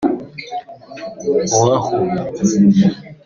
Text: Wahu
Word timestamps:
Wahu 1.59 1.95